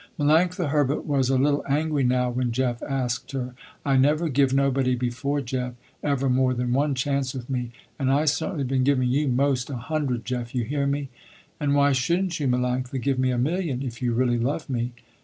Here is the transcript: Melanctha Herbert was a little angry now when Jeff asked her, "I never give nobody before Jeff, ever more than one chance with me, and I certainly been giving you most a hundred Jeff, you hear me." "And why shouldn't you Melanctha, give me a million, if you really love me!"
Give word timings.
Melanctha 0.19 0.69
Herbert 0.69 1.05
was 1.05 1.29
a 1.29 1.37
little 1.37 1.63
angry 1.69 2.03
now 2.03 2.31
when 2.31 2.51
Jeff 2.51 2.81
asked 2.81 3.33
her, 3.33 3.53
"I 3.85 3.97
never 3.97 4.29
give 4.29 4.51
nobody 4.51 4.95
before 4.95 5.41
Jeff, 5.41 5.75
ever 6.01 6.27
more 6.27 6.55
than 6.55 6.73
one 6.73 6.95
chance 6.95 7.35
with 7.35 7.51
me, 7.51 7.69
and 7.99 8.09
I 8.11 8.25
certainly 8.25 8.63
been 8.63 8.83
giving 8.83 9.09
you 9.09 9.27
most 9.27 9.69
a 9.69 9.75
hundred 9.77 10.25
Jeff, 10.25 10.55
you 10.55 10.63
hear 10.63 10.87
me." 10.87 11.09
"And 11.59 11.75
why 11.75 11.91
shouldn't 11.91 12.39
you 12.39 12.47
Melanctha, 12.47 12.99
give 12.99 13.19
me 13.19 13.29
a 13.29 13.37
million, 13.37 13.83
if 13.83 14.01
you 14.01 14.13
really 14.15 14.39
love 14.39 14.71
me!" 14.71 14.93